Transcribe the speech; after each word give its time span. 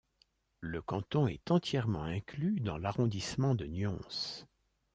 Le 0.61 0.81
canton 0.81 1.27
est 1.27 1.51
entièrement 1.51 2.01
inclus 2.01 2.59
dans 2.59 2.79
l'arrondissement 2.79 3.53
de 3.53 3.67
Nyons. 3.67 4.01